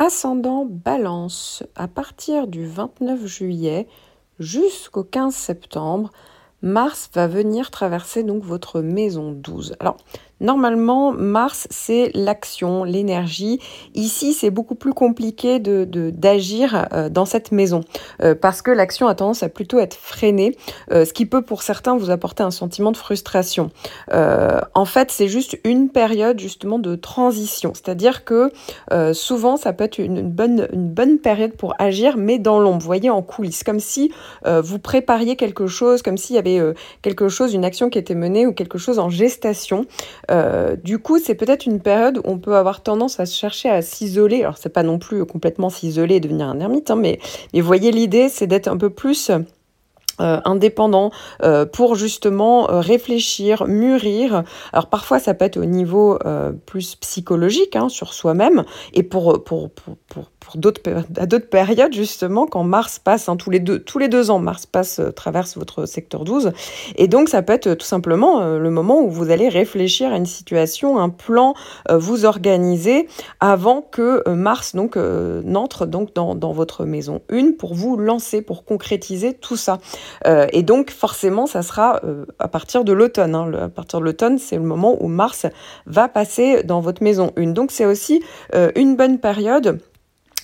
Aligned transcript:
Ascendant 0.00 0.64
Balance, 0.64 1.64
à 1.74 1.88
partir 1.88 2.46
du 2.46 2.64
29 2.64 3.26
juillet 3.26 3.88
jusqu'au 4.38 5.02
15 5.02 5.34
septembre, 5.34 6.12
Mars 6.62 7.10
va 7.14 7.26
venir 7.26 7.72
traverser 7.72 8.22
donc 8.22 8.44
votre 8.44 8.80
maison 8.80 9.32
12. 9.32 9.74
Alors, 9.80 9.96
Normalement, 10.40 11.12
Mars, 11.12 11.66
c'est 11.70 12.12
l'action, 12.14 12.84
l'énergie. 12.84 13.58
Ici, 13.94 14.34
c'est 14.34 14.50
beaucoup 14.50 14.76
plus 14.76 14.92
compliqué 14.92 15.58
de, 15.58 15.84
d'agir 16.10 16.86
euh, 16.92 17.08
dans 17.08 17.24
cette 17.24 17.50
maison 17.50 17.80
euh, 18.22 18.34
parce 18.34 18.62
que 18.62 18.70
l'action 18.70 19.08
a 19.08 19.14
tendance 19.14 19.42
à 19.42 19.48
plutôt 19.48 19.80
être 19.80 19.96
freinée, 19.96 20.56
euh, 20.92 21.04
ce 21.04 21.12
qui 21.12 21.26
peut 21.26 21.42
pour 21.42 21.62
certains 21.62 21.96
vous 21.96 22.10
apporter 22.10 22.44
un 22.44 22.52
sentiment 22.52 22.92
de 22.92 22.96
frustration. 22.96 23.70
en 24.12 24.84
fait, 24.84 25.10
c'est 25.10 25.28
juste 25.28 25.58
une 25.64 25.88
période 25.90 26.38
justement 26.38 26.78
de 26.78 26.94
transition, 26.94 27.72
c'est-à-dire 27.74 28.24
que 28.24 28.50
souvent, 29.12 29.56
ça 29.56 29.72
peut 29.72 29.84
être 29.84 29.98
une 29.98 30.22
bonne, 30.22 30.68
une 30.72 30.88
bonne 30.88 31.18
période 31.18 31.52
pour 31.52 31.74
agir, 31.78 32.16
mais 32.16 32.38
dans 32.38 32.60
l'ombre, 32.60 32.78
vous 32.78 32.86
voyez, 32.86 33.10
en 33.10 33.22
coulisses, 33.22 33.64
comme 33.64 33.80
si 33.80 34.12
vous 34.46 34.78
prépariez 34.78 35.36
quelque 35.36 35.66
chose, 35.66 36.02
comme 36.02 36.16
s'il 36.16 36.36
y 36.36 36.38
avait 36.38 36.60
quelque 37.02 37.28
chose, 37.28 37.54
une 37.54 37.64
action 37.64 37.90
qui 37.90 37.98
était 37.98 38.14
menée 38.14 38.46
ou 38.46 38.52
quelque 38.52 38.78
chose 38.78 38.98
en 38.98 39.08
gestation. 39.08 39.86
Euh, 40.30 40.76
du 40.76 40.98
coup, 40.98 41.18
c'est 41.18 41.34
peut-être 41.34 41.66
une 41.66 41.80
période 41.80 42.18
où 42.18 42.22
on 42.24 42.38
peut 42.38 42.56
avoir 42.56 42.82
tendance 42.82 43.20
à 43.20 43.26
chercher 43.26 43.70
à 43.70 43.82
s'isoler. 43.82 44.42
Alors, 44.42 44.58
c'est 44.58 44.68
pas 44.68 44.82
non 44.82 44.98
plus 44.98 45.24
complètement 45.24 45.70
s'isoler 45.70 46.16
et 46.16 46.20
devenir 46.20 46.48
un 46.48 46.60
ermite, 46.60 46.90
hein, 46.90 46.96
mais, 46.96 47.18
mais 47.54 47.60
voyez, 47.60 47.90
l'idée, 47.90 48.28
c'est 48.28 48.46
d'être 48.46 48.68
un 48.68 48.76
peu 48.76 48.90
plus 48.90 49.30
euh, 50.20 50.40
indépendant 50.44 51.12
euh, 51.42 51.64
pour 51.64 51.94
justement 51.94 52.66
réfléchir, 52.68 53.66
mûrir. 53.66 54.42
Alors 54.72 54.88
parfois 54.88 55.20
ça 55.20 55.32
peut 55.32 55.44
être 55.44 55.58
au 55.58 55.64
niveau 55.64 56.18
plus 56.66 56.96
psychologique 56.96 57.76
hein, 57.76 57.88
sur 57.88 58.12
soi-même 58.12 58.64
et 58.94 59.04
pour 59.04 59.44
d'autres 60.56 60.80
à 61.16 61.26
d'autres 61.26 61.48
périodes 61.48 61.92
justement 61.92 62.46
quand 62.46 62.64
Mars 62.64 62.98
passe 62.98 63.28
hein, 63.28 63.36
tous 63.36 63.50
les 63.50 63.58
deux 64.08 64.30
ans 64.30 64.38
Mars 64.38 64.66
passe 64.66 65.00
euh, 65.00 65.10
traverse 65.10 65.56
votre 65.56 65.86
secteur 65.86 66.24
12 66.24 66.52
et 66.96 67.08
donc 67.08 67.28
ça 67.28 67.42
peut 67.42 67.52
être 67.52 67.74
tout 67.74 67.86
simplement 67.86 68.40
euh, 68.40 68.58
le 68.58 68.70
moment 68.70 69.00
où 69.00 69.10
vous 69.10 69.30
allez 69.30 69.48
réfléchir 69.48 70.12
à 70.12 70.16
une 70.16 70.26
situation 70.26 70.98
un 70.98 71.08
plan 71.08 71.54
euh, 71.90 71.98
vous 71.98 72.24
organiser 72.24 73.08
avant 73.40 73.82
que 73.82 74.28
Mars 74.28 74.74
donc 74.74 74.96
n'entre 74.96 75.86
donc 75.86 76.14
dans, 76.14 76.34
dans, 76.34 76.52
votre 76.52 76.84
maison 76.84 77.20
une 77.28 77.56
pour 77.56 77.74
vous 77.74 77.96
lancer 77.96 78.42
pour 78.42 78.64
concrétiser 78.64 79.34
tout 79.34 79.56
ça. 79.56 79.78
Et 80.26 80.62
donc 80.62 80.90
forcément 80.90 81.46
ça 81.46 81.62
sera 81.62 82.00
à 82.38 82.48
partir 82.48 82.84
de 82.84 82.92
l'automne 82.92 83.34
hein, 83.34 83.52
à 83.54 83.68
partir 83.68 84.00
de 84.00 84.04
l'automne 84.04 84.38
c'est 84.38 84.56
le 84.56 84.62
moment 84.62 84.96
où 85.00 85.08
Mars 85.08 85.46
va 85.86 86.08
passer 86.08 86.62
dans 86.62 86.80
votre 86.80 87.02
maison 87.02 87.32
une. 87.36 87.52
Donc 87.52 87.70
c'est 87.70 87.86
aussi 87.86 88.22
une 88.76 88.96
bonne 88.96 89.18
période 89.18 89.80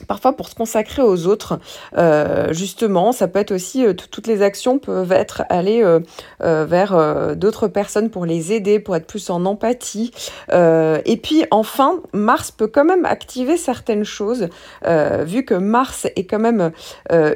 Parfois 0.09 0.33
pour 0.33 0.49
se 0.49 0.57
consacrer 0.57 1.03
aux 1.03 1.29
autres, 1.29 1.61
euh, 1.97 2.53
justement, 2.53 3.13
ça 3.13 3.29
peut 3.29 3.39
être 3.39 3.53
aussi, 3.53 3.87
euh, 3.87 3.93
toutes 3.95 4.27
les 4.27 4.43
actions 4.43 4.81
peuvent 4.81 5.13
être 5.13 5.45
allées 5.49 5.85
euh, 5.85 6.01
vers 6.41 7.37
d'autres 7.37 7.69
personnes 7.69 8.11
pour 8.11 8.27
les 8.27 8.53
aider, 8.53 8.81
pour 8.81 8.97
être 8.97 9.07
plus 9.07 9.31
en 9.31 9.45
empathie. 9.45 10.11
et 10.51 11.21
puis 11.23 11.45
enfin, 11.51 12.01
Mars 12.13 12.51
peut 12.51 12.67
quand 12.67 12.85
même 12.85 13.05
activer 13.05 13.57
certaines 13.57 14.05
choses, 14.05 14.49
vu 14.85 15.45
que 15.45 15.55
Mars 15.55 16.07
est 16.17 16.25
quand 16.25 16.39
même 16.39 16.73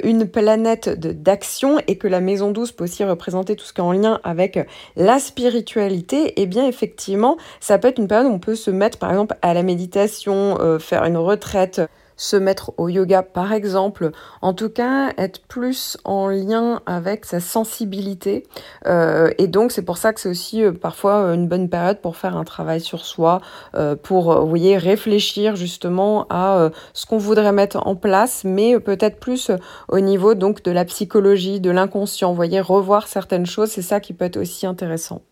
une 0.03 0.27
planète 0.29 0.89
d'action 0.89 1.79
et 1.87 1.97
que 1.97 2.09
la 2.09 2.21
maison 2.21 2.51
douce 2.51 2.73
peut 2.73 2.85
aussi 2.85 3.05
représenter 3.05 3.57
tout 3.57 3.65
ce 3.65 3.73
qui 3.73 3.81
est 3.81 3.85
en 3.85 3.93
lien 3.93 4.21
avec 4.25 4.67
la 4.97 5.19
spiritualité, 5.19 6.29
et 6.29 6.43
eh 6.43 6.47
bien 6.47 6.67
effectivement, 6.67 7.37
ça 7.61 7.79
peut 7.79 7.89
être 7.89 7.99
une 7.99 8.09
période 8.09 8.27
où 8.27 8.35
on 8.35 8.41
peut 8.41 8.57
se 8.57 8.71
mettre 8.71 8.99
par 8.99 9.11
exemple 9.11 9.37
à 9.43 9.55
la 9.55 9.63
méditation, 9.63 10.59
faire 10.79 11.05
une 11.05 11.17
retraite 11.17 11.81
se 12.19 12.37
mettre 12.37 12.73
au 12.77 12.91
yoga 12.91 13.23
par 13.23 13.55
exemple, 13.55 14.11
en 14.43 14.53
tout 14.53 14.69
cas 14.69 15.13
être 15.17 15.41
plus 15.47 15.97
en 16.05 16.29
lien 16.29 16.83
avec 16.85 17.25
sa 17.25 17.41
sensibilité. 17.41 18.47
Euh, 18.87 19.31
et 19.39 19.47
donc 19.47 19.73
c'est 19.73 19.83
pour 19.83 19.97
ça 19.97 20.13
que 20.13 20.21
c'est 20.21 20.29
aussi 20.29 20.63
euh, 20.63 20.73
parfois 20.73 21.33
une 21.33 21.49
bonne 21.49 21.71
période 21.71 22.01
pour 22.03 22.17
faire 22.17 22.37
un 22.37 22.45
travail 22.45 22.83
sur 22.83 23.07
soi, 23.07 23.41
euh, 23.75 23.97
pour 23.97 24.39
vous 24.41 24.49
voyez 24.49 24.77
réfléchir 24.77 25.57
justement 25.57 26.27
à 26.29 26.71
ce 26.93 27.07
qu'on 27.07 27.19
voudrait 27.19 27.53
mettre 27.53 27.87
en 27.87 27.95
place, 27.95 28.43
mais 28.45 28.79
peut-être 28.81 29.21
plus 29.21 29.51
au 29.89 30.01
niveau 30.01 30.35
donc 30.35 30.63
de 30.63 30.73
la 30.73 30.85
psychologie, 30.85 31.61
de 31.61 31.71
l'inconscient. 31.71 32.31
Vous 32.31 32.37
voyez 32.37 32.61
revoir 32.61 33.07
certaines 33.07 33.47
choses, 33.47 33.71
c'est 33.71 33.83
ça 33.83 34.01
qui 34.01 34.13
peut 34.13 34.25
être 34.25 34.39
aussi 34.39 34.67
intéressant. 34.67 35.23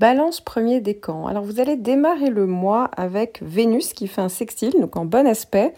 Balance 0.00 0.40
premier 0.40 0.80
décan. 0.80 1.26
Alors 1.26 1.44
vous 1.44 1.60
allez 1.60 1.76
démarrer 1.76 2.30
le 2.30 2.46
mois 2.46 2.90
avec 2.96 3.40
Vénus 3.42 3.92
qui 3.92 4.08
fait 4.08 4.22
un 4.22 4.30
sextile, 4.30 4.72
donc 4.80 4.96
en 4.96 5.04
bon 5.04 5.26
aspect. 5.26 5.74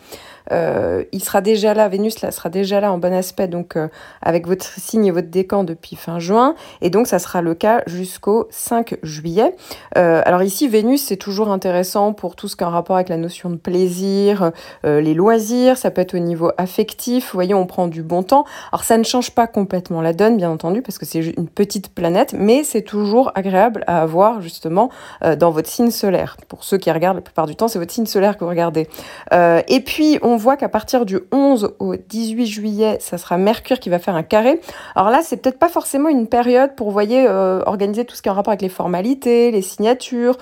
Euh, 0.52 1.02
il 1.10 1.24
sera 1.24 1.40
déjà 1.40 1.74
là, 1.74 1.88
Vénus 1.88 2.20
là, 2.20 2.30
sera 2.30 2.48
déjà 2.48 2.80
là 2.80 2.92
en 2.92 2.98
bon 2.98 3.12
aspect, 3.12 3.48
donc 3.48 3.76
euh, 3.76 3.88
avec 4.20 4.46
votre 4.46 4.64
signe 4.64 5.06
et 5.06 5.10
votre 5.10 5.26
décan 5.26 5.64
depuis 5.64 5.96
fin 5.96 6.20
juin. 6.20 6.54
Et 6.82 6.90
donc 6.90 7.08
ça 7.08 7.18
sera 7.18 7.42
le 7.42 7.54
cas 7.54 7.82
jusqu'au 7.86 8.46
5 8.50 8.98
juillet. 9.02 9.56
Euh, 9.98 10.22
alors 10.24 10.44
ici, 10.44 10.68
Vénus, 10.68 11.02
c'est 11.02 11.16
toujours 11.16 11.50
intéressant 11.50 12.12
pour 12.12 12.36
tout 12.36 12.46
ce 12.46 12.54
qui 12.54 12.62
a 12.62 12.68
un 12.68 12.70
rapport 12.70 12.94
avec 12.94 13.08
la 13.08 13.16
notion 13.16 13.50
de 13.50 13.56
plaisir, 13.56 14.52
les 14.84 15.14
loisirs, 15.14 15.76
ça 15.76 15.90
peut 15.90 16.00
être 16.00 16.14
au 16.14 16.20
niveau 16.20 16.52
affectif. 16.58 17.32
Vous 17.32 17.36
voyez, 17.36 17.54
on 17.54 17.66
prend 17.66 17.88
du 17.88 18.04
bon 18.04 18.22
temps. 18.22 18.44
Alors 18.70 18.84
ça 18.84 18.98
ne 18.98 19.02
change 19.02 19.32
pas 19.32 19.48
complètement 19.48 20.00
la 20.00 20.12
donne, 20.12 20.36
bien 20.36 20.50
entendu, 20.50 20.80
parce 20.80 20.98
que 20.98 21.06
c'est 21.06 21.18
une 21.18 21.48
petite 21.48 21.92
planète, 21.92 22.36
mais 22.38 22.62
c'est 22.62 22.82
toujours 22.82 23.32
agréable 23.34 23.82
à 23.88 24.02
avoir 24.02 24.11
justement 24.40 24.90
euh, 25.24 25.36
dans 25.36 25.50
votre 25.50 25.68
signe 25.68 25.90
solaire. 25.90 26.36
Pour 26.48 26.64
ceux 26.64 26.78
qui 26.78 26.90
regardent 26.90 27.16
la 27.16 27.22
plupart 27.22 27.46
du 27.46 27.56
temps, 27.56 27.68
c'est 27.68 27.78
votre 27.78 27.92
signe 27.92 28.06
solaire 28.06 28.36
que 28.36 28.44
vous 28.44 28.50
regardez. 28.50 28.88
Euh, 29.32 29.62
et 29.68 29.80
puis 29.80 30.18
on 30.22 30.36
voit 30.36 30.56
qu'à 30.56 30.68
partir 30.68 31.04
du 31.04 31.20
11 31.32 31.74
au 31.78 31.96
18 31.96 32.46
juillet, 32.46 32.98
ça 33.00 33.18
sera 33.18 33.36
Mercure 33.36 33.80
qui 33.80 33.90
va 33.90 33.98
faire 33.98 34.14
un 34.14 34.22
carré. 34.22 34.60
Alors 34.94 35.10
là, 35.10 35.20
c'est 35.22 35.36
peut-être 35.36 35.58
pas 35.58 35.68
forcément 35.68 36.08
une 36.08 36.26
période 36.26 36.74
pour, 36.76 36.88
vous 36.88 36.92
voyez, 36.92 37.26
euh, 37.26 37.62
organiser 37.66 38.04
tout 38.04 38.14
ce 38.14 38.22
qui 38.22 38.28
est 38.28 38.32
en 38.32 38.34
rapport 38.34 38.52
avec 38.52 38.62
les 38.62 38.68
formalités, 38.68 39.50
les 39.50 39.62
signatures. 39.62 40.36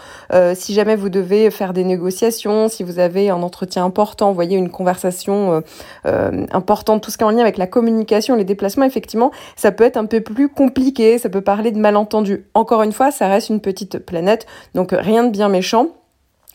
si 0.54 0.74
jamais 0.74 0.96
vous 0.96 1.08
devez 1.08 1.50
faire 1.50 1.72
des 1.72 1.84
négociations, 1.84 2.68
si 2.68 2.82
vous 2.82 2.98
avez 2.98 3.30
un 3.30 3.42
entretien 3.42 3.84
important, 3.84 4.28
vous 4.28 4.34
voyez, 4.34 4.56
une 4.56 4.70
conversation 4.70 5.62
importante, 6.04 7.02
tout 7.02 7.10
ce 7.10 7.18
qui 7.18 7.24
est 7.24 7.26
en 7.26 7.30
lien 7.30 7.40
avec 7.40 7.56
la 7.56 7.66
communication, 7.66 8.36
les 8.36 8.44
déplacements, 8.44 8.84
effectivement, 8.84 9.30
ça 9.56 9.72
peut 9.72 9.84
être 9.84 9.96
un 9.96 10.06
peu 10.06 10.20
plus 10.20 10.48
compliqué, 10.48 11.18
ça 11.18 11.28
peut 11.28 11.40
parler 11.40 11.70
de 11.70 11.78
malentendus. 11.78 12.44
Encore 12.54 12.82
une 12.82 12.92
fois, 12.92 13.10
ça 13.10 13.28
reste 13.28 13.48
une 13.48 13.59
petite 13.60 13.98
planète, 13.98 14.46
donc 14.74 14.90
rien 14.92 15.24
de 15.24 15.30
bien 15.30 15.48
méchant. 15.48 15.88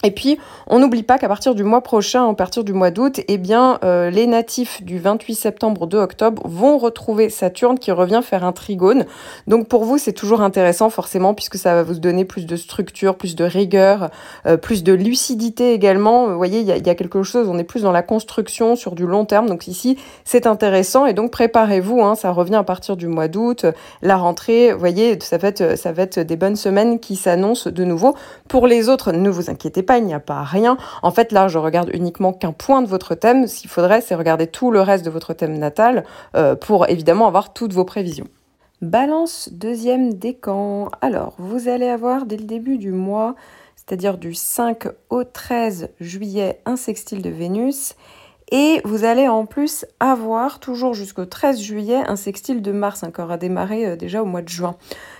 Et 0.06 0.12
puis, 0.12 0.38
on 0.68 0.78
n'oublie 0.78 1.02
pas 1.02 1.18
qu'à 1.18 1.28
partir 1.28 1.56
du 1.56 1.64
mois 1.64 1.82
prochain, 1.82 2.30
à 2.30 2.34
partir 2.36 2.64
du 2.64 2.74
mois 2.74 2.92
d'août, 2.92 3.22
eh 3.28 3.38
bien, 3.40 3.80
euh, 3.84 4.12
les 4.12 4.28
natifs 4.28 4.84
du 4.84 5.00
28 5.00 5.34
septembre 5.34 5.82
au 5.82 5.86
2 5.88 5.98
octobre 5.98 6.44
vont 6.46 6.78
retrouver 6.78 7.30
Saturne 7.32 7.80
qui 7.80 7.92
revient 7.92 8.22
faire 8.24 8.44
un 8.44 8.52
trigone. 8.52 9.06
Donc, 9.48 9.68
pour 9.68 9.84
vous, 9.84 9.98
c'est 9.98 10.14
toujours 10.14 10.42
intéressant, 10.42 10.92
forcément, 10.92 11.34
puisque 11.34 11.58
ça 11.58 11.74
va 11.74 11.82
vous 11.82 11.96
donner 11.96 12.24
plus 12.24 12.46
de 12.46 12.56
structure, 12.56 13.16
plus 13.16 13.36
de 13.36 13.44
rigueur, 13.44 14.12
euh, 14.46 14.58
plus 14.58 14.84
de 14.84 14.94
lucidité 14.94 15.74
également. 15.74 16.28
Vous 16.28 16.38
voyez, 16.38 16.60
il 16.60 16.68
y 16.68 16.72
a, 16.72 16.96
quelque 16.96 17.24
chose, 17.24 17.50
on 17.50 17.58
est 17.58 17.64
plus 17.64 17.82
dans 17.82 17.92
la 17.92 18.04
construction 18.04 18.76
sur 18.76 18.94
du 18.94 19.08
long 19.08 19.26
terme. 19.26 19.48
Donc, 19.48 19.68
ici, 19.68 19.98
c'est 20.24 20.46
intéressant. 20.46 21.08
Et 21.08 21.14
donc, 21.14 21.32
préparez-vous, 21.32 22.04
hein, 22.04 22.14
ça 22.14 22.32
revient 22.32 22.56
à 22.56 22.64
partir 22.64 22.96
du 22.96 23.08
mois 23.08 23.28
d'août, 23.28 23.66
la 24.04 24.18
rentrée. 24.18 24.72
Vous 24.72 24.80
voyez, 24.80 25.18
ça 25.20 25.40
va 25.40 25.48
être 25.48 26.20
des 26.20 26.36
bonnes 26.36 26.56
semaines 26.56 27.00
qui 27.00 27.16
s'annoncent 27.16 27.72
de 27.72 27.84
nouveau. 27.84 28.16
Pour 28.48 28.68
les 28.68 28.88
autres, 28.88 29.12
ne 29.12 29.32
vous 29.32 29.50
inquiétez 29.50 29.82
pas 29.82 29.95
il 29.98 30.06
n'y 30.06 30.14
a 30.14 30.20
pas 30.20 30.44
rien. 30.44 30.78
En 31.04 31.12
fait, 31.12 31.32
là, 31.32 31.48
je 31.48 31.58
regarde 31.58 31.90
uniquement 31.94 32.34
qu'un 32.34 32.52
point 32.52 32.82
de 32.82 32.88
votre 32.88 33.16
thème. 33.16 33.48
S'il 33.48 33.70
faudrait, 33.70 34.02
c'est 34.02 34.16
regarder 34.16 34.48
tout 34.48 34.72
le 34.72 34.82
reste 34.82 35.06
de 35.06 35.10
votre 35.10 35.34
thème 35.34 35.58
natal 35.58 36.04
euh, 36.36 36.56
pour 36.56 36.90
évidemment 36.90 37.28
avoir 37.28 37.54
toutes 37.54 37.74
vos 37.74 37.86
prévisions. 37.86 38.28
Balance 38.82 39.50
deuxième 39.52 40.14
décan. 40.14 40.90
Alors, 41.02 41.34
vous 41.38 41.70
allez 41.70 41.88
avoir 41.88 42.26
dès 42.26 42.38
le 42.38 42.44
début 42.44 42.78
du 42.78 42.92
mois, 42.92 43.36
c'est-à-dire 43.76 44.18
du 44.18 44.34
5 44.34 44.88
au 45.10 45.24
13 45.24 45.90
juillet, 46.00 46.62
un 46.66 46.76
sextile 46.76 47.22
de 47.22 47.30
Vénus. 47.30 47.96
Et 48.52 48.82
vous 48.84 49.06
allez 49.06 49.28
en 49.28 49.46
plus 49.46 49.86
avoir, 50.00 50.60
toujours 50.60 50.94
jusqu'au 50.94 51.26
13 51.26 51.60
juillet, 51.60 52.04
un 52.06 52.16
sextile 52.16 52.62
de 52.62 52.72
Mars, 52.72 53.04
encore 53.04 53.32
à 53.32 53.38
démarrer 53.38 53.88
euh, 53.88 53.96
déjà 53.96 54.22
au 54.22 54.26
mois 54.26 54.44
de 54.44 54.50
juin. 54.50 54.76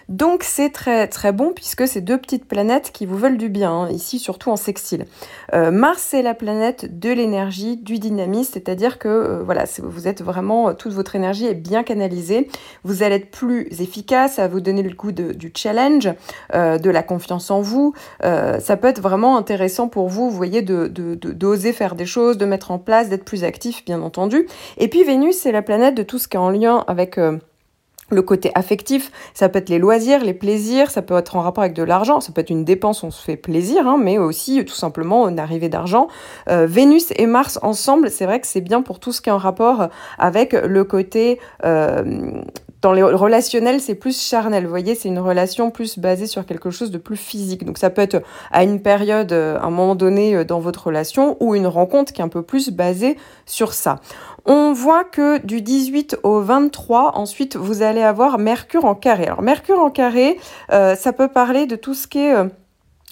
Donc 0.10 0.44
c'est 0.44 0.70
très 0.70 1.08
très 1.08 1.32
bon 1.32 1.52
puisque 1.54 1.88
c'est 1.88 2.02
deux 2.02 2.18
petites 2.18 2.48
planètes 2.48 2.92
qui 2.94 3.06
vous 3.06 3.18
veulent 3.18 3.38
du 3.38 3.50
bien, 3.50 3.72
hein, 3.72 3.90
ici 3.90 4.20
surtout 4.20 4.52
en 4.52 4.56
sextile. 4.56 5.06
Euh, 5.54 5.72
Mars 5.72 6.06
c'est 6.10 6.22
la 6.22 6.36
planète 6.36 7.00
de 7.00 7.10
l'énergie, 7.10 7.78
du 7.78 7.98
dynamisme, 7.98 8.52
c'est-à-dire 8.54 9.00
que 9.00 9.08
euh, 9.08 9.44
voilà, 9.44 9.66
vous 9.82 10.08
êtes 10.08 10.22
vraiment, 10.22 10.70
euh, 10.70 10.74
toute 10.74 10.94
votre 10.94 11.16
énergie 11.16 11.48
est 11.48 11.56
bien 11.56 11.84
canalisée, 11.84 12.50
vous 12.84 13.02
allez 13.02 13.16
être 13.16 13.32
plus 13.32 13.68
efficace, 13.82 14.36
ça 14.36 14.44
va 14.44 14.48
vous 14.48 14.62
donner 14.62 14.84
le 14.84 14.94
goût 14.94 15.12
du 15.12 15.52
challenge, 15.56 16.10
de 16.54 16.90
la 16.90 17.04
confiance 17.04 17.52
en 17.52 17.62
vous. 17.62 17.94
ça 18.22 18.78
peut 18.78 18.88
être 18.88 19.02
vraiment 19.02 19.38
intéressant 19.38 19.88
pour 19.88 20.10
vous, 20.10 20.30
vous 20.30 20.36
voyez, 20.36 20.62
de, 20.62 20.88
d'oser 20.88 21.74
faire 21.74 21.96
des 21.96 22.06
choses, 22.06 22.38
de 22.38 22.46
mettre 22.46 22.72
en 22.72 22.80
place, 22.80 23.10
d'être 23.10 23.26
plus 23.26 23.44
actif 23.44 23.84
bien 23.86 24.02
entendu. 24.02 24.48
Et 24.78 24.88
puis 24.88 25.04
Vénus 25.04 25.38
c'est 25.38 25.52
la 25.52 25.62
planète 25.62 25.96
de 25.96 26.04
tout 26.04 26.20
ce 26.20 26.28
qui 26.28 26.38
est 26.38 26.40
en 26.40 26.50
lien 26.50 26.84
avec 26.88 27.20
le 28.12 28.22
côté 28.22 28.52
affectif, 28.56 29.12
ça 29.34 29.50
peut 29.50 29.60
être 29.60 29.70
les 29.70 29.80
loisirs, 29.80 30.24
les 30.24 30.34
plaisirs, 30.34 30.92
ça 30.92 31.02
peut 31.02 31.18
être 31.18 31.36
en 31.36 31.42
rapport 31.42 31.64
avec 31.64 31.76
de 31.76 31.84
l'argent, 31.84 32.20
ça 32.20 32.32
peut 32.32 32.42
être 32.42 32.52
une 32.52 32.64
dépense, 32.64 33.04
on 33.04 33.12
se 33.12 33.24
fait 33.24 33.36
plaisir, 33.36 33.88
hein, 33.88 33.98
mais 34.00 34.18
aussi 34.18 34.64
tout 34.64 34.76
simplement 34.76 35.28
une 35.28 35.40
arrivée 35.40 35.70
d'argent. 35.70 36.08
Euh, 36.50 36.68
Vénus 36.68 37.12
et 37.16 37.26
Mars 37.26 37.60
ensemble, 37.64 38.12
c'est 38.12 38.26
vrai 38.26 38.40
que 38.40 38.48
c'est 38.48 38.62
bien 38.62 38.82
pour 38.82 39.00
tout 39.00 39.12
ce 39.12 39.22
qui 39.22 39.30
est 39.30 39.34
en 39.34 39.38
rapport 39.38 39.90
avec 40.20 40.54
le 40.54 40.84
côté... 40.84 41.40
Euh, 41.64 42.42
dans 42.82 42.94
les 42.94 43.04
relationnels, 43.04 43.82
c'est 43.82 43.96
plus 43.96 44.20
charnel. 44.20 44.64
Vous 44.64 44.70
voyez, 44.70 44.96
c'est 44.96 45.10
une 45.10 45.20
relation 45.20 45.72
plus 45.72 45.98
basée 45.98 46.28
sur 46.28 46.46
quelque 46.46 46.70
chose 46.70 46.92
de 46.92 46.98
plus 46.98 47.18
physique. 47.18 47.66
Donc 47.66 47.78
ça 47.78 47.90
peut 47.90 48.02
être 48.02 48.22
à 48.52 48.64
une 48.64 48.82
période, 48.82 49.32
euh, 49.32 49.58
à 49.58 49.66
un 49.66 49.70
moment 49.70 49.96
donné 49.96 50.46
dans 50.46 50.60
votre 50.60 50.88
relation, 50.88 51.38
ou 51.40 51.56
une 51.56 51.68
rencontre 51.68 52.14
qui 52.14 52.22
est 52.22 52.26
un 52.26 52.30
peu 52.30 52.42
plus 52.42 52.70
basée 52.70 53.18
sur 53.46 53.74
ça. 53.74 54.00
On 54.48 54.74
voit 54.74 55.04
que 55.04 55.44
du 55.44 55.62
18 55.62 56.20
au 56.22 56.40
23, 56.40 57.18
ensuite, 57.18 57.56
vous 57.56 57.82
allez 57.82 58.04
avoir 58.04 58.38
Mercure 58.38 58.86
en 58.86 58.94
carré. 58.94 59.26
Alors, 59.26 59.42
Mercure 59.42 59.80
en 59.80 59.90
carré, 59.90 60.38
euh, 60.72 60.96
ça 60.96 61.14
peut 61.14 61.30
parler 61.30 61.66
de 61.66 61.76
tout 61.76 61.96
ce 61.96 62.08
qui 62.08 62.20
est... 62.20 62.36
Euh, 62.36 62.46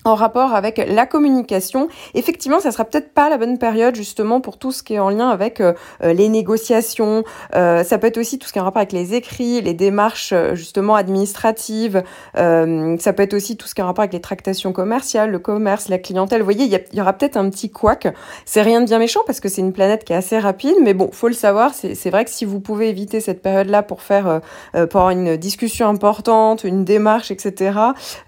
en 0.06 0.16
rapport 0.16 0.54
avec 0.54 0.84
la 0.88 1.06
communication. 1.06 1.88
Effectivement, 2.14 2.60
ça 2.60 2.72
sera 2.72 2.86
peut-être 2.86 3.14
pas 3.14 3.30
la 3.30 3.38
bonne 3.38 3.58
période 3.58 3.96
justement 3.96 4.42
pour 4.42 4.58
tout 4.58 4.72
ce 4.72 4.84
qui 4.84 4.96
est 4.96 5.00
en 5.00 5.10
lien 5.10 5.30
avec 5.30 5.62
euh, 5.62 5.74
euh, 6.04 6.14
les 6.14 6.30
négociations. 6.30 7.24
Euh, 7.56 7.84
ça 7.84 7.98
peut 7.98 8.08
être 8.08 8.18
aussi 8.18 8.38
tout 8.40 8.48
ce 8.48 8.54
qui 8.54 8.60
est 8.60 8.62
en 8.62 8.66
rapport 8.66 8.82
avec 8.82 8.92
les 8.92 9.14
écrits, 9.14 9.62
les 9.62 9.74
démarches 9.74 10.34
justement 10.54 10.96
administratives. 10.96 12.04
ça 12.36 13.14
peut 13.14 13.24
être 13.24 13.34
aussi 13.34 13.58
tout 13.58 13.68
ce 13.68 13.76
qui 13.76 13.82
est 13.82 13.84
en 13.84 13.88
rapport 13.88 14.04
avec 14.04 14.14
les 14.14 14.22
tractations 14.22 14.74
commerciales, 14.74 15.32
le 15.32 15.40
commerce, 15.40 15.88
la 15.90 15.98
clientèle. 15.98 16.40
Vous 16.40 16.46
voyez, 16.46 16.66
il 16.66 16.98
y, 16.98 17.02
aura 17.02 17.14
peut-être 17.14 17.38
un 17.38 17.50
petit 17.50 17.70
couac. 17.70 18.08
C'est 18.46 18.62
rien 18.62 18.82
de 18.82 18.86
bien 18.86 19.00
méchant 19.00 19.22
parce 19.26 19.40
que 19.40 19.50
c'est 19.50 19.62
une 19.62 19.74
planète 19.74 20.04
qui 20.04 20.14
est 20.14 20.16
assez 20.16 20.40
rapide, 20.40 20.76
mais 20.82 20.94
bon, 20.94 21.10
faut 21.12 21.28
le 21.28 21.34
savoir. 21.34 21.72
C'est 21.74 22.10
vrai 22.10 22.26
que 22.26 22.32
si 22.32 22.46
vous 22.46 22.60
pouvez 22.60 22.90
éviter 22.90 23.20
cette 23.20 23.42
période-là 23.42 23.84
pour 23.84 24.02
faire 24.02 24.42
pour 24.74 25.02
avoir 25.02 25.10
une 25.12 25.38
discussion 25.38 25.88
importante, 25.88 26.64
une 26.64 26.86
démarche, 26.86 27.32
etc. 27.32 27.80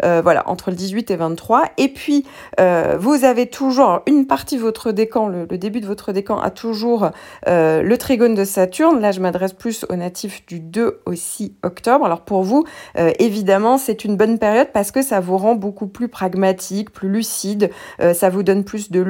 voilà, 0.01 0.48
entre 0.48 0.69
le 0.69 0.75
18 0.75 1.12
et 1.12 1.16
23 1.16 1.64
et 1.77 1.88
puis, 1.89 2.25
euh, 2.59 2.97
vous 3.00 3.25
avez 3.25 3.47
toujours 3.47 4.01
une 4.07 4.27
partie 4.27 4.57
de 4.57 4.62
votre 4.62 4.91
décan, 4.91 5.27
le, 5.27 5.45
début 5.45 5.81
de 5.81 5.88
votre 5.88 6.12
décan 6.12 6.39
a 6.39 6.50
toujours 6.50 7.09
euh, 7.47 7.81
le 7.81 7.97
trigone 7.97 8.35
de 8.35 8.44
Saturne. 8.44 9.00
Là, 9.00 9.12
je 9.12 9.19
m'adresse 9.19 9.53
plus 9.53 9.85
aux 9.89 9.95
natifs 9.95 10.45
du 10.45 10.59
2 10.59 11.01
au 11.06 11.15
6 11.15 11.56
octobre. 11.63 12.06
Alors 12.06 12.21
pour 12.21 12.44
vous, 12.44 12.65
euh, 12.97 13.12
évidemment, 13.19 13.77
c'est 13.77 14.06
une 14.06 14.17
bonne 14.17 14.39
période 14.39 14.69
parce 14.73 14.91
que 14.91 15.01
ça 15.01 15.19
vous 15.19 15.38
rend 15.38 15.56
beaucoup 15.56 15.88
plus 15.88 16.07
pragmatique, 16.07 16.91
plus 16.91 17.09
lucide. 17.09 17.69
ça 18.13 18.29
vous 18.29 18.44
donne 18.44 18.63
plus 18.63 18.91
de, 18.91 19.03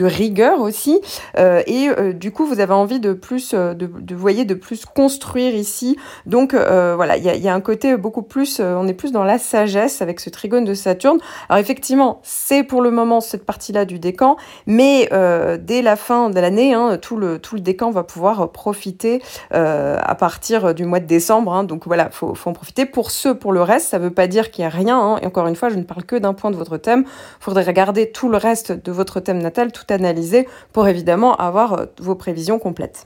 rigueur 0.00 0.60
aussi. 0.60 1.00
et 1.36 1.88
du 2.14 2.32
coup, 2.32 2.46
vous 2.46 2.60
avez 2.60 2.72
envie 2.72 3.00
de 3.00 3.12
plus, 3.12 3.54
de, 3.54 4.14
voyez, 4.14 4.44
de 4.44 4.54
plus 4.54 4.84
construire 4.84 5.54
ici. 5.54 5.96
Donc 6.26 6.54
voilà, 6.54 7.16
il 7.16 7.24
y 7.24 7.48
a, 7.48 7.54
un 7.54 7.60
côté 7.60 7.96
beaucoup 7.96 8.22
plus, 8.22 8.60
on 8.60 8.86
est 8.86 8.94
plus 8.94 9.12
dans 9.12 9.24
la 9.24 9.38
sagesse 9.38 10.02
avec 10.02 10.20
ce 10.20 10.30
trigone 10.30 10.64
de 10.64 10.74
Saturne. 10.74 11.18
Alors 11.48 11.60
effectivement, 11.60 12.20
c'est 12.22 12.62
pour 12.62 12.82
le 12.82 12.90
moment 12.90 13.20
cette 13.20 13.44
partie-là 13.44 13.84
du 13.84 13.98
décan, 13.98 14.36
mais 14.66 15.08
euh, 15.12 15.58
dès 15.60 15.82
la 15.82 15.96
fin 15.96 16.30
de 16.30 16.40
l'année, 16.40 16.74
hein, 16.74 16.98
tout, 17.00 17.16
le, 17.16 17.38
tout 17.38 17.54
le 17.54 17.60
décan 17.60 17.90
va 17.90 18.02
pouvoir 18.02 18.50
profiter 18.52 19.22
euh, 19.54 19.98
à 20.02 20.14
partir 20.14 20.74
du 20.74 20.84
mois 20.84 21.00
de 21.00 21.06
décembre. 21.06 21.52
Hein. 21.52 21.64
donc 21.64 21.86
voilà, 21.86 22.10
faut, 22.10 22.34
faut 22.34 22.50
en 22.50 22.52
profiter. 22.52 22.86
Pour 22.86 23.10
ceux, 23.10 23.36
pour 23.36 23.52
le 23.52 23.62
reste, 23.62 23.88
ça 23.88 23.98
ne 23.98 24.04
veut 24.04 24.14
pas 24.14 24.26
dire 24.26 24.50
qu'il 24.50 24.62
n'y 24.62 24.66
a 24.66 24.70
rien. 24.70 24.98
Hein. 24.98 25.18
et 25.22 25.26
encore 25.26 25.46
une 25.46 25.56
fois, 25.56 25.68
je 25.68 25.76
ne 25.76 25.84
parle 25.84 26.04
que 26.04 26.16
d'un 26.16 26.34
point 26.34 26.50
de 26.50 26.56
votre 26.56 26.76
thème. 26.76 27.04
Il 27.06 27.44
faudrait 27.44 27.64
regarder 27.64 28.10
tout 28.10 28.28
le 28.28 28.36
reste 28.36 28.72
de 28.72 28.92
votre 28.92 29.20
thème 29.20 29.38
natal, 29.38 29.72
tout 29.72 29.86
analyser 29.88 30.48
pour 30.72 30.88
évidemment 30.88 31.36
avoir 31.36 31.74
euh, 31.74 31.86
vos 32.00 32.14
prévisions 32.14 32.58
complètes. 32.58 33.04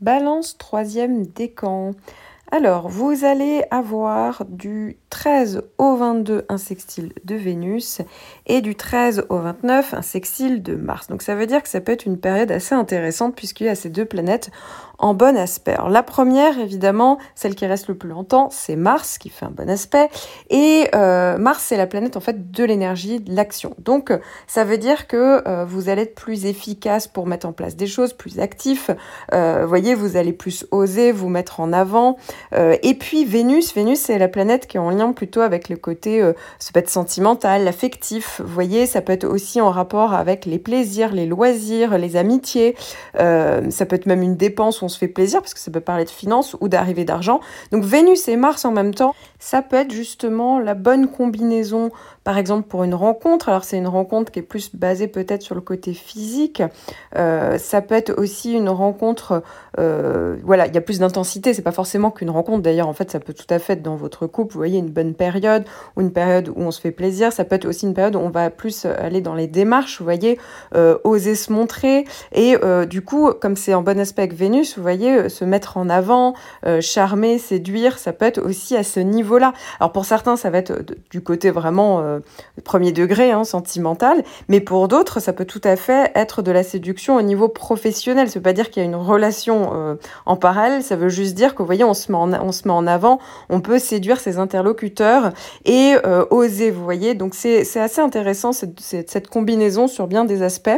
Balance, 0.00 0.56
troisième 0.56 1.26
décan. 1.26 1.92
Alors, 2.52 2.88
vous 2.88 3.24
allez 3.24 3.62
avoir 3.70 4.44
du 4.44 4.98
13 5.10 5.62
au 5.78 5.94
22 5.94 6.46
un 6.48 6.58
sextile 6.58 7.12
de 7.24 7.36
Vénus 7.36 8.02
et 8.46 8.60
du 8.60 8.74
13 8.74 9.26
au 9.28 9.38
29 9.38 9.94
un 9.94 10.02
sextile 10.02 10.60
de 10.60 10.74
Mars. 10.74 11.06
Donc 11.06 11.22
ça 11.22 11.36
veut 11.36 11.46
dire 11.46 11.62
que 11.62 11.68
ça 11.68 11.80
peut 11.80 11.92
être 11.92 12.06
une 12.06 12.18
période 12.18 12.50
assez 12.50 12.74
intéressante 12.74 13.36
puisqu'il 13.36 13.66
y 13.66 13.68
a 13.68 13.76
ces 13.76 13.88
deux 13.88 14.04
planètes 14.04 14.50
en 14.98 15.14
bon 15.14 15.36
aspect. 15.36 15.76
la 15.88 16.02
première, 16.02 16.58
évidemment, 16.58 17.18
celle 17.34 17.54
qui 17.54 17.66
reste 17.66 17.88
le 17.88 17.96
plus 17.96 18.10
longtemps, 18.10 18.48
c'est 18.50 18.76
Mars 18.76 19.16
qui 19.16 19.30
fait 19.30 19.46
un 19.46 19.50
bon 19.50 19.70
aspect. 19.70 20.10
Et 20.50 20.88
euh, 20.94 21.38
Mars, 21.38 21.64
c'est 21.68 21.76
la 21.76 21.86
planète 21.86 22.16
en 22.16 22.20
fait 22.20 22.50
de 22.50 22.64
l'énergie, 22.64 23.18
de 23.18 23.34
l'action. 23.34 23.74
Donc 23.78 24.12
ça 24.46 24.64
veut 24.64 24.76
dire 24.76 25.06
que 25.06 25.48
euh, 25.48 25.64
vous 25.64 25.88
allez 25.88 26.02
être 26.02 26.14
plus 26.14 26.44
efficace 26.44 27.08
pour 27.08 27.26
mettre 27.26 27.46
en 27.46 27.52
place 27.52 27.76
des 27.76 27.86
choses, 27.86 28.12
plus 28.12 28.40
actif. 28.40 28.90
Euh, 29.32 29.64
voyez, 29.66 29.94
vous 29.94 30.16
allez 30.16 30.32
plus 30.32 30.66
oser 30.70 31.12
vous 31.12 31.28
mettre 31.28 31.60
en 31.60 31.72
avant. 31.72 32.16
Euh, 32.52 32.76
et 32.82 32.94
puis 32.94 33.24
Vénus, 33.24 33.74
Vénus, 33.74 34.00
c'est 34.00 34.18
la 34.18 34.28
planète 34.28 34.66
qui 34.66 34.76
est 34.76 34.80
en 34.80 34.90
lien 34.90 35.12
plutôt 35.12 35.40
avec 35.40 35.68
le 35.68 35.76
côté, 35.76 36.20
ça 36.58 36.72
peut 36.72 36.80
être 36.80 36.90
sentimental, 36.90 37.66
affectif. 37.66 38.40
Vous 38.44 38.52
voyez, 38.52 38.86
ça 38.86 39.00
peut 39.00 39.12
être 39.12 39.24
aussi 39.24 39.60
en 39.60 39.70
rapport 39.70 40.14
avec 40.14 40.46
les 40.46 40.58
plaisirs, 40.58 41.12
les 41.12 41.26
loisirs, 41.26 41.96
les 41.98 42.16
amitiés. 42.16 42.76
ça 43.14 43.86
peut 43.86 43.96
être 43.96 44.06
même 44.06 44.22
une 44.22 44.36
dépense 44.36 44.82
se 44.88 44.98
fait 44.98 45.08
plaisir, 45.08 45.40
parce 45.40 45.54
que 45.54 45.60
ça 45.60 45.70
peut 45.70 45.80
parler 45.80 46.04
de 46.04 46.10
finances 46.10 46.56
ou 46.60 46.68
d'arrivée 46.68 47.04
d'argent. 47.04 47.40
Donc 47.72 47.84
Vénus 47.84 48.28
et 48.28 48.36
Mars 48.36 48.64
en 48.64 48.72
même 48.72 48.94
temps, 48.94 49.14
ça 49.38 49.62
peut 49.62 49.76
être 49.76 49.92
justement 49.92 50.58
la 50.58 50.74
bonne 50.74 51.08
combinaison, 51.08 51.90
par 52.24 52.38
exemple 52.38 52.68
pour 52.68 52.84
une 52.84 52.94
rencontre. 52.94 53.48
Alors 53.48 53.64
c'est 53.64 53.78
une 53.78 53.88
rencontre 53.88 54.30
qui 54.30 54.38
est 54.38 54.42
plus 54.42 54.74
basée 54.74 55.08
peut-être 55.08 55.42
sur 55.42 55.54
le 55.54 55.60
côté 55.60 55.94
physique. 55.94 56.62
Euh, 57.16 57.58
ça 57.58 57.80
peut 57.80 57.94
être 57.94 58.12
aussi 58.18 58.52
une 58.52 58.68
rencontre, 58.68 59.42
euh, 59.78 60.36
voilà, 60.44 60.66
il 60.66 60.74
y 60.74 60.78
a 60.78 60.82
plus 60.82 60.98
d'intensité. 60.98 61.54
C'est 61.54 61.62
pas 61.62 61.72
forcément 61.72 62.10
qu'une 62.10 62.29
rencontre. 62.30 62.62
D'ailleurs, 62.62 62.88
en 62.88 62.92
fait, 62.92 63.10
ça 63.10 63.20
peut 63.20 63.34
tout 63.34 63.46
à 63.50 63.58
fait 63.58 63.74
être 63.74 63.82
dans 63.82 63.96
votre 63.96 64.26
couple. 64.26 64.54
Vous 64.54 64.60
voyez, 64.60 64.78
une 64.78 64.90
bonne 64.90 65.14
période 65.14 65.64
ou 65.96 66.00
une 66.00 66.12
période 66.12 66.48
où 66.48 66.62
on 66.62 66.70
se 66.70 66.80
fait 66.80 66.90
plaisir. 66.90 67.32
Ça 67.32 67.44
peut 67.44 67.56
être 67.56 67.66
aussi 67.66 67.86
une 67.86 67.94
période 67.94 68.16
où 68.16 68.20
on 68.20 68.30
va 68.30 68.50
plus 68.50 68.84
aller 68.84 69.20
dans 69.20 69.34
les 69.34 69.46
démarches. 69.46 69.98
Vous 69.98 70.04
voyez, 70.04 70.38
euh, 70.74 70.98
oser 71.04 71.34
se 71.34 71.52
montrer. 71.52 72.04
Et 72.32 72.56
du 72.88 73.02
coup, 73.02 73.32
comme 73.32 73.56
c'est 73.56 73.74
en 73.74 73.82
bon 73.82 73.98
aspect 73.98 74.28
Vénus, 74.28 74.76
vous 74.76 74.82
voyez, 74.82 75.28
se 75.28 75.44
mettre 75.44 75.76
en 75.76 75.88
avant, 75.88 76.34
charmer, 76.80 77.38
séduire, 77.38 77.98
ça 77.98 78.12
peut 78.12 78.24
être 78.24 78.40
aussi 78.40 78.76
à 78.76 78.82
ce 78.82 79.00
niveau 79.00 79.38
là 79.38 79.52
Alors 79.78 79.92
pour 79.92 80.04
certains, 80.04 80.36
ça 80.36 80.50
va 80.50 80.58
être 80.58 80.82
du 81.10 81.22
côté 81.22 81.50
vraiment 81.50 82.00
euh, 82.00 82.20
premier 82.64 82.92
degré, 82.92 83.30
hein, 83.30 83.44
sentimental, 83.44 84.22
mais 84.48 84.60
pour 84.60 84.88
d'autres, 84.88 85.20
ça 85.20 85.32
peut 85.32 85.44
tout 85.44 85.60
à 85.64 85.76
fait 85.76 86.10
être 86.14 86.42
de 86.42 86.50
la 86.50 86.62
séduction 86.62 87.16
au 87.16 87.22
niveau 87.22 87.48
professionnel. 87.48 88.28
Ça 88.28 88.38
veut 88.38 88.42
pas 88.42 88.52
dire 88.52 88.70
qu'il 88.70 88.82
y 88.82 88.86
a 88.86 88.88
une 88.88 88.96
relation 88.96 89.70
euh, 89.74 89.94
en 90.26 90.36
parallèle, 90.36 90.82
ça 90.82 90.96
veut 90.96 91.08
juste 91.08 91.34
dire 91.34 91.54
que, 91.54 91.62
vous 91.62 91.66
voyez, 91.66 91.84
on 91.84 91.94
se 91.94 92.12
met 92.12 92.18
on 92.20 92.52
se 92.52 92.66
met 92.66 92.74
en 92.74 92.86
avant, 92.86 93.18
on 93.48 93.60
peut 93.60 93.78
séduire 93.78 94.20
ses 94.20 94.38
interlocuteurs 94.38 95.32
et 95.64 95.94
euh, 96.04 96.24
oser, 96.30 96.70
vous 96.70 96.84
voyez. 96.84 97.14
Donc 97.14 97.34
c'est 97.34 97.60
assez 97.78 98.00
intéressant 98.00 98.52
cette, 98.52 99.28
combinaison 99.28 99.88
sur 99.88 100.06
bien 100.06 100.24
des 100.24 100.42
aspects. 100.42 100.70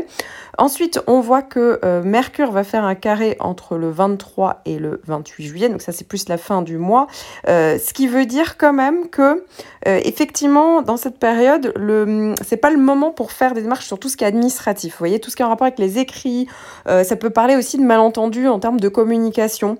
Ensuite, 0.59 1.01
on 1.07 1.21
voit 1.21 1.43
que 1.43 1.81
Mercure 2.05 2.51
va 2.51 2.63
faire 2.63 2.85
un 2.85 2.95
carré 2.95 3.37
entre 3.41 3.77
le 3.77 3.91
23 3.91 4.61
et 4.67 4.79
le 4.79 5.01
28 5.07 5.45
juillet, 5.45 5.69
donc 5.71 5.81
ça 5.81 5.93
c'est 5.93 6.07
plus 6.07 6.29
la 6.29 6.37
fin 6.37 6.61
du 6.63 6.77
mois, 6.77 7.07
ce 7.47 7.93
qui 7.93 8.07
veut 8.07 8.27
dire 8.27 8.59
quand 8.59 8.73
même 8.73 9.09
que 9.09 9.45
euh, 9.87 10.01
effectivement 10.05 10.83
dans 10.83 10.97
cette 10.97 11.19
période 11.19 11.73
le 11.77 12.35
c'est 12.45 12.57
pas 12.57 12.71
le 12.71 12.79
moment 12.79 13.11
pour 13.11 13.33
faire 13.33 13.55
des 13.55 13.63
démarches 13.63 13.87
sur 13.87 13.99
tout 13.99 14.09
ce 14.09 14.17
qui 14.17 14.25
est 14.25 14.27
administratif. 14.27 14.93
Vous 14.93 14.99
voyez 14.99 15.21
tout 15.21 15.31
ce 15.31 15.37
qui 15.37 15.43
est 15.43 15.45
en 15.45 15.49
rapport 15.49 15.67
avec 15.67 15.79
les 15.79 15.99
écrits, 15.99 16.47
euh, 16.89 17.05
ça 17.05 17.17
peut 17.17 17.31
parler 17.31 17.57
aussi 17.57 17.79
de 17.79 17.83
malentendus 17.83 18.49
en 18.49 18.59
termes 18.59 18.81
de 18.81 18.89
communication 18.89 19.79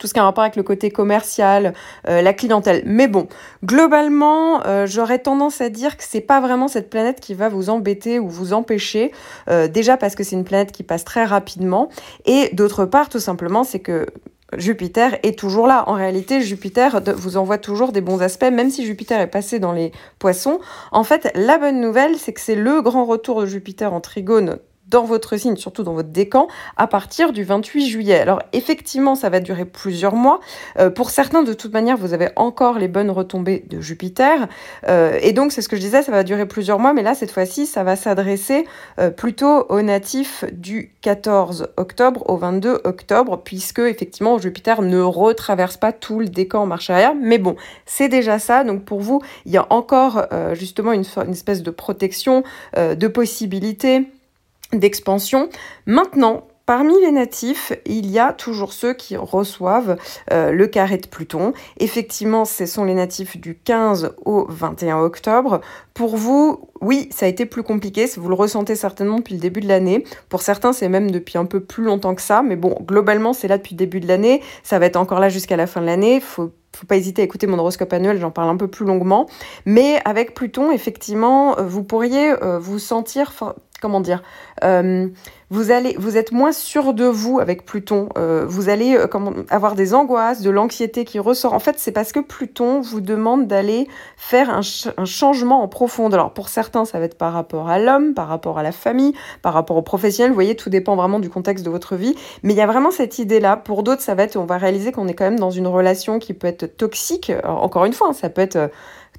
tout 0.00 0.08
ce 0.08 0.14
qui 0.14 0.18
a 0.18 0.22
un 0.22 0.26
rapport 0.26 0.42
avec 0.42 0.56
le 0.56 0.64
côté 0.64 0.90
commercial, 0.90 1.74
euh, 2.08 2.22
la 2.22 2.32
clientèle. 2.32 2.82
Mais 2.84 3.06
bon, 3.06 3.28
globalement, 3.64 4.60
j'aurais 4.86 5.20
tendance 5.20 5.60
à 5.60 5.68
dire 5.68 5.96
que 5.96 6.02
c'est 6.04 6.20
pas 6.20 6.40
vraiment 6.40 6.66
cette 6.66 6.90
planète 6.90 7.20
qui 7.20 7.34
va 7.34 7.48
vous 7.48 7.70
embêter 7.70 8.18
ou 8.18 8.28
vous 8.28 8.52
empêcher. 8.52 9.12
déjà 9.72 9.96
parce 9.96 10.14
que 10.14 10.24
c'est 10.24 10.34
une 10.34 10.44
planète 10.44 10.72
qui 10.72 10.82
passe 10.82 11.04
très 11.04 11.24
rapidement, 11.24 11.88
et 12.24 12.50
d'autre 12.52 12.86
part, 12.86 13.08
tout 13.08 13.20
simplement, 13.20 13.62
c'est 13.62 13.80
que 13.80 14.06
Jupiter 14.56 15.18
est 15.22 15.38
toujours 15.38 15.66
là. 15.66 15.84
En 15.86 15.94
réalité, 15.94 16.40
Jupiter 16.40 17.00
vous 17.16 17.36
envoie 17.36 17.58
toujours 17.58 17.92
des 17.92 18.00
bons 18.00 18.20
aspects, 18.20 18.50
même 18.50 18.70
si 18.70 18.84
Jupiter 18.84 19.20
est 19.20 19.28
passé 19.28 19.58
dans 19.58 19.72
les 19.72 19.92
poissons. 20.18 20.58
En 20.92 21.04
fait, 21.04 21.30
la 21.34 21.58
bonne 21.58 21.80
nouvelle, 21.80 22.16
c'est 22.16 22.32
que 22.32 22.40
c'est 22.40 22.56
le 22.56 22.82
grand 22.82 23.04
retour 23.04 23.40
de 23.42 23.46
Jupiter 23.46 23.92
en 23.92 24.00
trigone 24.00 24.58
dans 24.90 25.04
votre 25.04 25.36
signe, 25.36 25.56
surtout 25.56 25.82
dans 25.82 25.94
votre 25.94 26.10
décan, 26.10 26.48
à 26.76 26.86
partir 26.86 27.32
du 27.32 27.44
28 27.44 27.86
juillet. 27.86 28.20
Alors 28.20 28.42
effectivement, 28.52 29.14
ça 29.14 29.30
va 29.30 29.40
durer 29.40 29.64
plusieurs 29.64 30.14
mois. 30.14 30.40
Euh, 30.78 30.90
pour 30.90 31.10
certains, 31.10 31.42
de 31.42 31.52
toute 31.52 31.72
manière, 31.72 31.96
vous 31.96 32.12
avez 32.12 32.28
encore 32.36 32.78
les 32.78 32.88
bonnes 32.88 33.10
retombées 33.10 33.64
de 33.68 33.80
Jupiter. 33.80 34.48
Euh, 34.88 35.18
et 35.22 35.32
donc, 35.32 35.52
c'est 35.52 35.62
ce 35.62 35.68
que 35.68 35.76
je 35.76 35.80
disais, 35.80 36.02
ça 36.02 36.12
va 36.12 36.24
durer 36.24 36.46
plusieurs 36.46 36.78
mois, 36.78 36.92
mais 36.92 37.02
là, 37.02 37.14
cette 37.14 37.30
fois-ci, 37.30 37.66
ça 37.66 37.84
va 37.84 37.96
s'adresser 37.96 38.66
euh, 38.98 39.10
plutôt 39.10 39.66
aux 39.68 39.82
natifs 39.82 40.44
du 40.52 40.92
14 41.02 41.68
octobre 41.76 42.28
au 42.28 42.36
22 42.36 42.80
octobre, 42.84 43.40
puisque 43.42 43.78
effectivement, 43.78 44.38
Jupiter 44.38 44.82
ne 44.82 45.00
retraverse 45.00 45.76
pas 45.76 45.92
tout 45.92 46.20
le 46.20 46.28
décan 46.28 46.62
en 46.62 46.66
marche 46.66 46.90
arrière. 46.90 47.14
Mais 47.14 47.38
bon, 47.38 47.56
c'est 47.86 48.08
déjà 48.08 48.38
ça. 48.38 48.64
Donc 48.64 48.84
pour 48.84 49.00
vous, 49.00 49.22
il 49.46 49.52
y 49.52 49.56
a 49.56 49.66
encore 49.70 50.26
justement 50.54 50.92
une, 50.92 51.04
une, 51.16 51.32
espèce 51.32 51.62
de 51.62 51.70
protection, 51.70 52.42
de 52.76 53.08
possibilités 53.08 54.06
d'expansion. 54.72 55.48
Maintenant, 55.86 56.46
parmi 56.70 56.94
les 57.00 57.10
natifs, 57.10 57.72
il 57.84 58.08
y 58.08 58.20
a 58.20 58.32
toujours 58.32 58.72
ceux 58.72 58.94
qui 58.94 59.16
reçoivent 59.16 59.96
euh, 60.30 60.52
le 60.52 60.68
carré 60.68 60.98
de 60.98 61.06
Pluton. 61.08 61.52
Effectivement, 61.80 62.44
ce 62.44 62.64
sont 62.64 62.84
les 62.84 62.94
natifs 62.94 63.36
du 63.36 63.56
15 63.56 64.14
au 64.24 64.46
21 64.48 65.00
octobre. 65.00 65.62
Pour 65.94 66.16
vous, 66.16 66.70
oui, 66.80 67.08
ça 67.10 67.26
a 67.26 67.28
été 67.28 67.44
plus 67.44 67.64
compliqué, 67.64 68.06
vous 68.16 68.28
le 68.28 68.36
ressentez 68.36 68.76
certainement 68.76 69.16
depuis 69.16 69.34
le 69.34 69.40
début 69.40 69.60
de 69.60 69.66
l'année. 69.66 70.04
Pour 70.28 70.42
certains, 70.42 70.72
c'est 70.72 70.88
même 70.88 71.10
depuis 71.10 71.38
un 71.38 71.44
peu 71.44 71.58
plus 71.58 71.82
longtemps 71.82 72.14
que 72.14 72.22
ça, 72.22 72.40
mais 72.42 72.54
bon, 72.54 72.76
globalement, 72.82 73.32
c'est 73.32 73.48
là 73.48 73.58
depuis 73.58 73.74
le 73.74 73.78
début 73.78 73.98
de 73.98 74.06
l'année. 74.06 74.40
Ça 74.62 74.78
va 74.78 74.86
être 74.86 74.94
encore 74.94 75.18
là 75.18 75.28
jusqu'à 75.28 75.56
la 75.56 75.66
fin 75.66 75.80
de 75.80 75.86
l'année. 75.86 76.20
Faut 76.20 76.52
faut 76.72 76.86
pas 76.86 76.96
hésiter 76.96 77.22
à 77.22 77.24
écouter 77.24 77.48
mon 77.48 77.58
horoscope 77.58 77.92
annuel, 77.92 78.18
j'en 78.20 78.30
parle 78.30 78.48
un 78.48 78.56
peu 78.56 78.68
plus 78.68 78.86
longuement. 78.86 79.26
Mais 79.66 80.00
avec 80.04 80.34
Pluton, 80.34 80.70
effectivement, 80.70 81.56
vous 81.60 81.82
pourriez 81.82 82.30
euh, 82.30 82.60
vous 82.60 82.78
sentir, 82.78 83.32
comment 83.80 84.00
dire, 84.00 84.22
euh, 84.64 85.08
vous 85.50 85.70
êtes 85.72 86.32
moins 86.32 86.52
sûr 86.52 86.94
de 86.94 87.04
vous 87.04 87.40
avec 87.40 87.64
Pluton. 87.64 88.08
vous 88.46 88.68
allez 88.68 88.96
avoir 89.48 89.74
des 89.74 89.94
angoisses, 89.94 90.42
de 90.42 90.50
l'anxiété 90.50 91.04
qui 91.04 91.18
ressort. 91.18 91.54
En 91.54 91.58
fait, 91.58 91.74
c'est 91.78 91.90
parce 91.90 92.12
que 92.12 92.20
Pluton 92.20 92.80
vous 92.80 93.00
demande 93.00 93.48
d'aller 93.48 93.88
faire 94.16 94.50
un, 94.50 94.62
changement 95.04 95.62
en 95.62 95.68
profondeur. 95.68 96.20
Alors 96.20 96.32
pour 96.34 96.48
certains, 96.48 96.84
ça 96.84 96.98
va 96.98 97.04
être 97.06 97.18
par 97.18 97.32
rapport 97.32 97.68
à 97.68 97.78
l'homme, 97.78 98.14
par 98.14 98.28
rapport 98.28 98.58
à 98.58 98.62
la 98.62 98.72
famille, 98.72 99.12
par 99.42 99.52
rapport 99.52 99.76
au 99.76 99.82
professionnel. 99.82 100.30
Vous 100.30 100.36
voyez, 100.36 100.54
tout 100.54 100.70
dépend 100.70 100.94
vraiment 100.94 101.18
du 101.18 101.30
contexte 101.30 101.64
de 101.64 101.70
votre 101.70 101.96
vie. 101.96 102.14
Mais 102.42 102.52
il 102.52 102.56
y 102.56 102.60
a 102.60 102.66
vraiment 102.66 102.90
cette 102.90 103.18
idée-là. 103.18 103.56
Pour 103.56 103.82
d'autres, 103.82 104.02
ça 104.02 104.14
va 104.14 104.22
être, 104.24 104.36
on 104.36 104.44
va 104.44 104.58
réaliser 104.58 104.92
qu'on 104.92 105.08
est 105.08 105.14
quand 105.14 105.24
même 105.24 105.38
dans 105.38 105.50
une 105.50 105.66
relation 105.66 106.18
qui 106.18 106.34
peut 106.34 106.46
être 106.46 106.76
toxique. 106.76 107.32
encore 107.44 107.84
une 107.84 107.92
fois, 107.92 108.08
hein, 108.08 108.12
ça 108.12 108.28
peut 108.28 108.42
être 108.42 108.56
euh, 108.56 108.68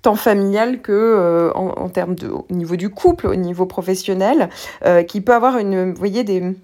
tant 0.01 0.15
familial 0.15 0.81
que 0.81 0.91
euh, 0.91 1.51
en, 1.53 1.89
termes 1.89 2.15
de 2.15 2.27
au 2.27 2.45
niveau 2.49 2.75
du 2.75 2.89
couple, 2.89 3.27
au 3.27 3.35
niveau 3.35 3.65
professionnel, 3.65 4.49
euh, 4.85 5.03
qui 5.03 5.21
peut 5.21 5.33
avoir 5.33 5.57
une, 5.57 5.91
vous 5.91 5.99
voyez, 5.99 6.23
des 6.23 6.55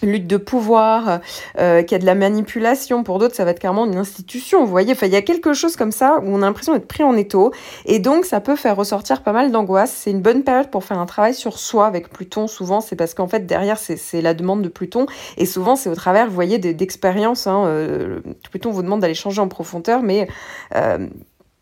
lutte 0.00 0.28
de 0.28 0.36
pouvoir, 0.36 1.18
euh, 1.58 1.82
qui 1.82 1.92
a 1.92 1.98
de 1.98 2.06
la 2.06 2.14
manipulation. 2.14 3.02
Pour 3.02 3.18
d'autres, 3.18 3.34
ça 3.34 3.44
va 3.44 3.50
être 3.50 3.58
carrément 3.58 3.84
une 3.84 3.96
institution. 3.96 4.64
Vous 4.64 4.70
voyez, 4.70 4.92
enfin, 4.92 5.06
il 5.06 5.12
y 5.12 5.16
a 5.16 5.22
quelque 5.22 5.54
chose 5.54 5.74
comme 5.74 5.90
ça 5.90 6.20
où 6.22 6.28
on 6.28 6.36
a 6.36 6.46
l'impression 6.46 6.72
d'être 6.72 6.86
pris 6.86 7.02
en 7.02 7.16
étau. 7.16 7.52
Et 7.84 7.98
donc, 7.98 8.24
ça 8.24 8.40
peut 8.40 8.54
faire 8.54 8.76
ressortir 8.76 9.24
pas 9.24 9.32
mal 9.32 9.50
d'angoisse. 9.50 9.92
C'est 9.92 10.12
une 10.12 10.20
bonne 10.20 10.44
période 10.44 10.70
pour 10.70 10.84
faire 10.84 11.00
un 11.00 11.06
travail 11.06 11.34
sur 11.34 11.58
soi 11.58 11.86
avec 11.86 12.10
Pluton. 12.10 12.46
Souvent, 12.46 12.80
c'est 12.80 12.94
parce 12.94 13.14
qu'en 13.14 13.26
fait, 13.26 13.44
derrière, 13.44 13.76
c'est 13.76 14.22
la 14.22 14.34
demande 14.34 14.62
de 14.62 14.68
Pluton. 14.68 15.06
Et 15.36 15.46
souvent, 15.46 15.74
c'est 15.74 15.90
au 15.90 15.96
travers, 15.96 16.28
vous 16.28 16.34
voyez, 16.34 16.58
d'expériences. 16.58 17.48
Hein, 17.48 18.20
Pluton 18.50 18.70
vous 18.70 18.82
demande 18.82 19.00
d'aller 19.00 19.14
changer 19.14 19.40
en 19.40 19.48
profondeur, 19.48 20.02
mais 20.02 20.28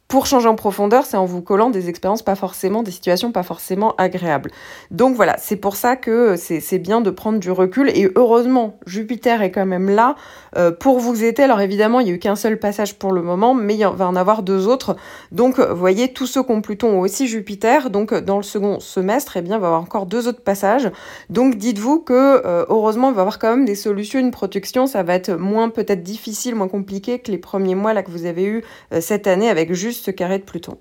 pour 0.08 0.26
changer 0.26 0.48
en 0.48 0.54
profondeur, 0.54 1.04
c'est 1.04 1.16
en 1.16 1.24
vous 1.24 1.42
collant 1.42 1.68
des 1.68 1.88
expériences 1.88 2.22
pas 2.22 2.36
forcément, 2.36 2.84
des 2.84 2.92
situations 2.92 3.32
pas 3.32 3.42
forcément 3.42 3.94
agréables. 3.98 4.52
Donc 4.92 5.16
voilà, 5.16 5.36
c'est 5.38 5.56
pour 5.56 5.74
ça 5.74 5.96
que 5.96 6.36
c'est 6.36 6.78
bien 6.78 7.00
de 7.00 7.10
prendre 7.10 7.40
du 7.40 7.50
recul. 7.50 7.90
Et 7.90 8.08
heureusement, 8.14 8.78
Jupiter 8.86 9.42
est 9.42 9.50
quand 9.50 9.66
même 9.66 9.90
là 9.90 10.14
euh, 10.56 10.70
pour 10.70 11.00
vous 11.00 11.24
aider. 11.24 11.42
Alors 11.42 11.60
évidemment, 11.60 11.98
il 11.98 12.04
n'y 12.04 12.10
a 12.12 12.14
eu 12.14 12.18
qu'un 12.20 12.36
seul 12.36 12.58
passage 12.58 12.98
pour 12.98 13.10
le 13.10 13.20
moment, 13.20 13.52
mais 13.52 13.74
il 13.74 13.84
va 13.84 14.06
en 14.06 14.14
avoir 14.14 14.44
deux 14.44 14.68
autres. 14.68 14.94
Donc 15.32 15.58
vous 15.58 15.76
voyez, 15.76 16.12
tous 16.12 16.26
ceux 16.26 16.44
qui 16.44 16.52
ont 16.52 16.60
Pluton 16.60 16.98
ont 16.98 17.00
aussi 17.00 17.26
Jupiter. 17.26 17.90
Donc 17.90 18.14
dans 18.14 18.36
le 18.36 18.44
second 18.44 18.78
semestre, 18.78 19.36
eh 19.36 19.42
bien, 19.42 19.56
il 19.56 19.60
va 19.60 19.66
y 19.66 19.68
avoir 19.68 19.82
encore 19.82 20.06
deux 20.06 20.28
autres 20.28 20.42
passages. 20.42 20.88
Donc 21.30 21.56
dites-vous 21.56 21.98
que 21.98 22.42
euh, 22.46 22.64
heureusement, 22.68 23.08
il 23.08 23.14
va 23.14 23.20
y 23.20 23.22
avoir 23.22 23.40
quand 23.40 23.50
même 23.50 23.64
des 23.64 23.74
solutions, 23.74 24.20
une 24.20 24.30
protection. 24.30 24.86
Ça 24.86 25.02
va 25.02 25.14
être 25.14 25.32
moins 25.32 25.68
peut-être 25.68 26.04
difficile, 26.04 26.54
moins 26.54 26.68
compliqué 26.68 27.18
que 27.18 27.32
les 27.32 27.38
premiers 27.38 27.74
mois 27.74 27.92
là 27.92 28.04
que 28.04 28.10
vous 28.12 28.26
avez 28.26 28.44
eu 28.44 28.62
euh, 28.92 29.00
cette 29.00 29.26
année 29.26 29.50
avec 29.50 29.72
ce 30.02 30.10
carré 30.10 30.38
de 30.38 30.44
Pluton. 30.44 30.78